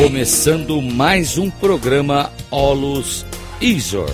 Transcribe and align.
Começando 0.00 0.80
mais 0.80 1.36
um 1.36 1.50
programa 1.50 2.32
Olus 2.50 3.26
Isor. 3.60 4.08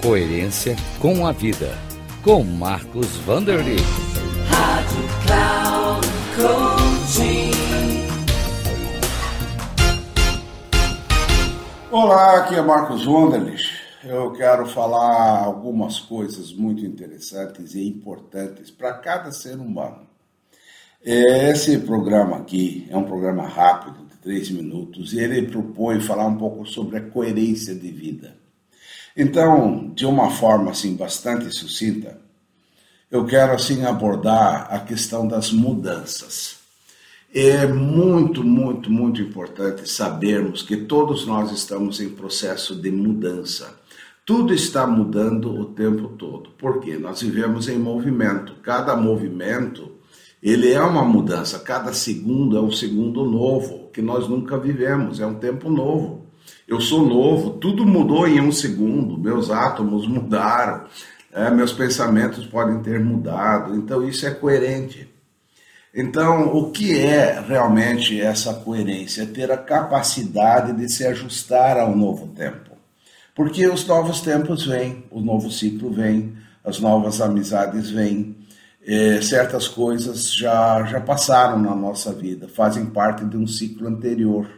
Coerência 0.00 0.74
com 0.98 1.26
a 1.26 1.30
vida. 1.30 1.76
Com 2.24 2.42
Marcos 2.42 3.18
Vanderly. 3.18 3.76
Rádio 4.48 5.04
Cloud 5.26 6.06
Coaching. 6.36 7.50
Olá, 11.90 12.38
aqui 12.38 12.54
é 12.54 12.62
Marcos 12.62 13.04
Vanderly. 13.04 13.58
Eu 14.02 14.32
quero 14.32 14.64
falar 14.64 15.44
algumas 15.44 16.00
coisas 16.00 16.50
muito 16.50 16.82
interessantes 16.82 17.74
e 17.74 17.86
importantes 17.86 18.70
para 18.70 18.94
cada 18.94 19.30
ser 19.32 19.58
humano. 19.58 20.08
Esse 21.04 21.78
programa 21.80 22.38
aqui 22.38 22.88
é 22.90 22.96
um 22.96 23.04
programa 23.04 23.46
rápido, 23.46 24.09
três 24.20 24.50
minutos, 24.50 25.12
e 25.12 25.18
ele 25.18 25.42
propõe 25.48 26.00
falar 26.00 26.26
um 26.26 26.36
pouco 26.36 26.66
sobre 26.66 26.98
a 26.98 27.00
coerência 27.00 27.74
de 27.74 27.90
vida. 27.90 28.36
Então, 29.16 29.92
de 29.94 30.06
uma 30.06 30.30
forma 30.30 30.70
assim 30.70 30.94
bastante 30.94 31.50
sucinta, 31.50 32.18
eu 33.10 33.24
quero 33.24 33.52
assim 33.52 33.84
abordar 33.84 34.68
a 34.72 34.78
questão 34.80 35.26
das 35.26 35.50
mudanças. 35.50 36.60
É 37.32 37.66
muito, 37.66 38.42
muito, 38.42 38.90
muito 38.90 39.20
importante 39.20 39.88
sabermos 39.88 40.62
que 40.62 40.76
todos 40.76 41.26
nós 41.26 41.52
estamos 41.52 42.00
em 42.00 42.08
processo 42.08 42.74
de 42.74 42.90
mudança. 42.90 43.78
Tudo 44.26 44.52
está 44.52 44.86
mudando 44.86 45.60
o 45.60 45.66
tempo 45.66 46.08
todo. 46.08 46.50
Porque 46.58 46.96
nós 46.98 47.22
vivemos 47.22 47.68
em 47.68 47.78
movimento. 47.78 48.54
Cada 48.62 48.96
movimento 48.96 49.92
ele 50.42 50.72
é 50.72 50.80
uma 50.80 51.04
mudança. 51.04 51.58
Cada 51.58 51.92
segundo 51.92 52.56
é 52.56 52.60
um 52.60 52.72
segundo 52.72 53.24
novo, 53.24 53.90
que 53.92 54.00
nós 54.00 54.28
nunca 54.28 54.58
vivemos, 54.58 55.20
é 55.20 55.26
um 55.26 55.34
tempo 55.34 55.70
novo. 55.70 56.26
Eu 56.66 56.80
sou 56.80 57.06
novo, 57.06 57.50
tudo 57.50 57.84
mudou 57.84 58.26
em 58.26 58.40
um 58.40 58.52
segundo, 58.52 59.18
meus 59.18 59.50
átomos 59.50 60.06
mudaram, 60.06 60.84
é, 61.32 61.50
meus 61.50 61.72
pensamentos 61.72 62.46
podem 62.46 62.80
ter 62.80 62.98
mudado, 63.00 63.74
então 63.74 64.06
isso 64.06 64.26
é 64.26 64.30
coerente. 64.30 65.08
Então, 65.92 66.56
o 66.56 66.70
que 66.70 66.96
é 66.96 67.40
realmente 67.40 68.20
essa 68.20 68.54
coerência? 68.54 69.22
É 69.22 69.26
ter 69.26 69.50
a 69.50 69.56
capacidade 69.56 70.72
de 70.72 70.88
se 70.88 71.04
ajustar 71.04 71.76
ao 71.76 71.96
novo 71.96 72.28
tempo. 72.28 72.70
Porque 73.34 73.66
os 73.66 73.84
novos 73.86 74.20
tempos 74.20 74.64
vêm, 74.64 75.04
o 75.10 75.20
novo 75.20 75.50
ciclo 75.50 75.90
vem, 75.90 76.36
as 76.64 76.78
novas 76.78 77.20
amizades 77.20 77.90
vêm, 77.90 78.36
é, 78.86 79.20
certas 79.20 79.68
coisas 79.68 80.32
já, 80.34 80.84
já 80.84 81.00
passaram 81.00 81.58
na 81.58 81.74
nossa 81.74 82.12
vida, 82.12 82.48
fazem 82.48 82.86
parte 82.86 83.24
de 83.24 83.36
um 83.36 83.46
ciclo 83.46 83.86
anterior. 83.86 84.48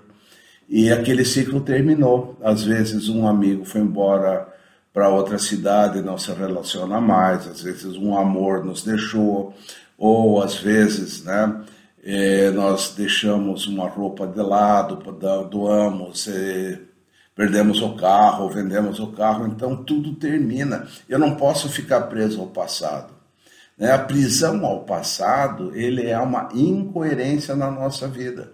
E 0.68 0.90
aquele 0.90 1.24
ciclo 1.24 1.60
terminou. 1.60 2.38
Às 2.42 2.62
vezes 2.62 3.08
um 3.08 3.26
amigo 3.26 3.64
foi 3.64 3.80
embora 3.80 4.48
para 4.92 5.08
outra 5.08 5.38
cidade 5.38 5.98
e 5.98 6.02
não 6.02 6.18
se 6.18 6.30
relaciona 6.32 7.00
mais, 7.00 7.46
às 7.46 7.62
vezes 7.62 7.96
um 7.96 8.16
amor 8.16 8.64
nos 8.64 8.82
deixou, 8.82 9.54
ou 9.96 10.42
às 10.42 10.56
vezes 10.56 11.24
né, 11.24 11.62
é, 12.04 12.50
nós 12.50 12.94
deixamos 12.96 13.66
uma 13.66 13.88
roupa 13.88 14.26
de 14.26 14.40
lado, 14.40 14.96
doamos, 15.48 16.28
é, 16.28 16.78
perdemos 17.34 17.80
o 17.80 17.94
carro, 17.94 18.50
vendemos 18.50 19.00
o 19.00 19.08
carro, 19.12 19.46
então 19.46 19.82
tudo 19.82 20.14
termina. 20.14 20.86
Eu 21.08 21.18
não 21.18 21.36
posso 21.36 21.68
ficar 21.68 22.02
preso 22.02 22.40
ao 22.40 22.48
passado. 22.48 23.21
Né? 23.78 23.92
A 23.92 23.98
prisão 23.98 24.64
ao 24.64 24.80
passado, 24.84 25.72
ele 25.74 26.06
é 26.06 26.18
uma 26.18 26.48
incoerência 26.54 27.54
na 27.54 27.70
nossa 27.70 28.08
vida. 28.08 28.52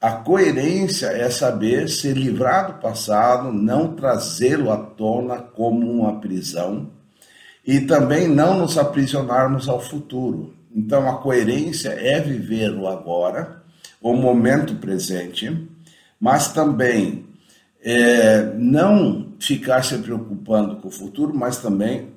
A 0.00 0.12
coerência 0.12 1.06
é 1.06 1.30
saber 1.30 1.88
se 1.88 2.12
livrar 2.12 2.66
do 2.66 2.74
passado, 2.74 3.50
não 3.50 3.94
trazê-lo 3.94 4.70
à 4.70 4.76
tona 4.76 5.38
como 5.38 5.90
uma 5.90 6.20
prisão 6.20 6.90
e 7.66 7.80
também 7.80 8.28
não 8.28 8.58
nos 8.58 8.76
aprisionarmos 8.76 9.68
ao 9.68 9.80
futuro. 9.80 10.52
Então, 10.74 11.08
a 11.08 11.18
coerência 11.18 11.88
é 11.88 12.20
viver 12.20 12.74
o 12.74 12.86
agora, 12.86 13.62
o 14.02 14.12
momento 14.12 14.74
presente, 14.74 15.66
mas 16.20 16.52
também 16.52 17.24
é, 17.82 18.52
não 18.56 19.32
ficar 19.38 19.82
se 19.84 19.96
preocupando 19.98 20.76
com 20.76 20.88
o 20.88 20.90
futuro, 20.90 21.32
mas 21.34 21.58
também 21.58 22.12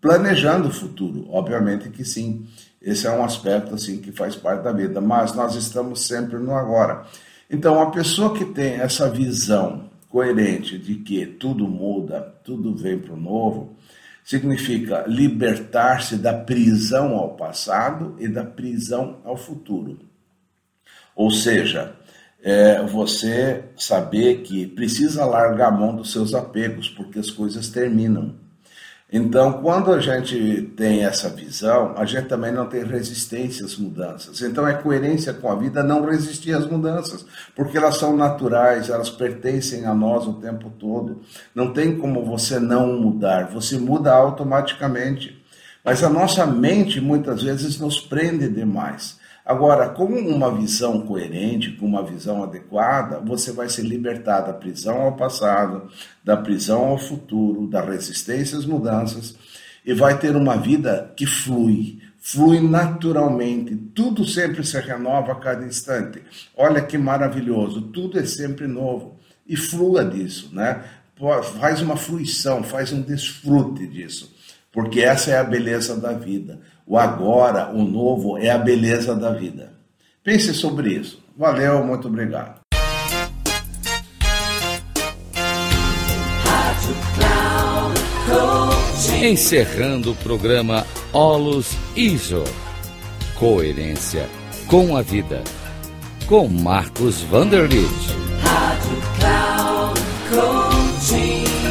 planejando 0.00 0.68
o 0.68 0.72
futuro, 0.72 1.26
obviamente 1.30 1.88
que 1.90 2.04
sim. 2.04 2.46
Esse 2.80 3.06
é 3.06 3.10
um 3.10 3.24
aspecto 3.24 3.74
assim 3.74 3.98
que 3.98 4.12
faz 4.12 4.36
parte 4.36 4.62
da 4.62 4.72
vida, 4.72 5.00
mas 5.00 5.34
nós 5.34 5.54
estamos 5.54 6.06
sempre 6.06 6.38
no 6.38 6.54
agora. 6.54 7.04
Então, 7.50 7.80
a 7.80 7.90
pessoa 7.90 8.34
que 8.34 8.44
tem 8.44 8.74
essa 8.74 9.08
visão 9.08 9.88
coerente 10.08 10.78
de 10.78 10.96
que 10.96 11.26
tudo 11.26 11.66
muda, 11.66 12.20
tudo 12.44 12.74
vem 12.74 12.98
para 12.98 13.14
o 13.14 13.20
novo, 13.20 13.76
significa 14.24 15.04
libertar-se 15.06 16.16
da 16.16 16.34
prisão 16.34 17.16
ao 17.16 17.36
passado 17.36 18.16
e 18.18 18.26
da 18.26 18.44
prisão 18.44 19.18
ao 19.24 19.36
futuro. 19.36 19.98
Ou 21.14 21.30
seja, 21.30 21.94
é 22.42 22.82
você 22.82 23.64
saber 23.76 24.42
que 24.42 24.66
precisa 24.66 25.24
largar 25.24 25.68
a 25.68 25.76
mão 25.76 25.94
dos 25.94 26.12
seus 26.12 26.34
apegos, 26.34 26.88
porque 26.88 27.18
as 27.18 27.30
coisas 27.30 27.68
terminam. 27.68 28.34
Então, 29.12 29.62
quando 29.62 29.92
a 29.92 30.00
gente 30.00 30.62
tem 30.76 31.04
essa 31.04 31.28
visão, 31.28 31.94
a 31.96 32.04
gente 32.04 32.26
também 32.26 32.50
não 32.50 32.66
tem 32.66 32.84
resistência 32.84 33.64
às 33.64 33.76
mudanças. 33.76 34.42
Então, 34.42 34.66
é 34.66 34.74
coerência 34.74 35.32
com 35.32 35.48
a 35.48 35.54
vida 35.54 35.80
não 35.82 36.04
resistir 36.04 36.52
às 36.52 36.66
mudanças, 36.66 37.24
porque 37.54 37.78
elas 37.78 37.98
são 37.98 38.16
naturais, 38.16 38.90
elas 38.90 39.08
pertencem 39.08 39.86
a 39.86 39.94
nós 39.94 40.26
o 40.26 40.34
tempo 40.34 40.70
todo. 40.70 41.20
Não 41.54 41.72
tem 41.72 41.96
como 41.96 42.24
você 42.24 42.58
não 42.58 43.00
mudar, 43.00 43.46
você 43.46 43.78
muda 43.78 44.12
automaticamente. 44.12 45.40
Mas 45.84 46.02
a 46.02 46.10
nossa 46.10 46.44
mente 46.44 47.00
muitas 47.00 47.44
vezes 47.44 47.78
nos 47.78 48.00
prende 48.00 48.48
demais. 48.48 49.20
Agora, 49.46 49.88
com 49.90 50.06
uma 50.06 50.52
visão 50.52 51.02
coerente, 51.02 51.70
com 51.70 51.86
uma 51.86 52.02
visão 52.02 52.42
adequada, 52.42 53.20
você 53.20 53.52
vai 53.52 53.68
se 53.68 53.80
libertar 53.80 54.40
da 54.40 54.52
prisão 54.52 55.02
ao 55.02 55.16
passado, 55.16 55.88
da 56.24 56.36
prisão 56.36 56.86
ao 56.86 56.98
futuro, 56.98 57.68
da 57.68 57.80
resistência 57.80 58.58
às 58.58 58.66
mudanças 58.66 59.36
e 59.86 59.94
vai 59.94 60.18
ter 60.18 60.34
uma 60.34 60.56
vida 60.56 61.12
que 61.16 61.24
flui, 61.24 62.00
flui 62.18 62.60
naturalmente, 62.60 63.76
tudo 63.94 64.26
sempre 64.26 64.66
se 64.66 64.80
renova 64.80 65.30
a 65.30 65.36
cada 65.36 65.64
instante. 65.64 66.20
Olha 66.56 66.82
que 66.82 66.98
maravilhoso, 66.98 67.82
tudo 67.82 68.18
é 68.18 68.26
sempre 68.26 68.66
novo. 68.66 69.16
E 69.46 69.56
flua 69.56 70.04
disso, 70.04 70.50
né? 70.52 70.82
Faz 71.60 71.80
uma 71.80 71.96
fruição, 71.96 72.64
faz 72.64 72.92
um 72.92 73.00
desfrute 73.00 73.86
disso, 73.86 74.34
porque 74.76 75.00
essa 75.00 75.30
é 75.30 75.38
a 75.38 75.42
beleza 75.42 75.96
da 75.96 76.12
vida. 76.12 76.60
O 76.86 76.98
agora, 76.98 77.70
o 77.72 77.82
novo, 77.82 78.36
é 78.36 78.50
a 78.50 78.58
beleza 78.58 79.16
da 79.16 79.32
vida. 79.32 79.72
Pense 80.22 80.52
sobre 80.52 80.90
isso. 80.90 81.18
Valeu, 81.34 81.82
muito 81.82 82.08
obrigado. 82.08 82.60
Encerrando 89.22 90.12
o 90.12 90.16
programa 90.16 90.86
Olus 91.10 91.72
ISO. 91.96 92.44
Coerência 93.38 94.28
com 94.66 94.94
a 94.94 95.00
vida. 95.00 95.42
Com 96.26 96.48
Marcos 96.48 97.22
Vanderlitt. 97.22 97.88
Rádio 98.42 98.96
Cloud 99.18 100.00
Coaching. 100.28 101.65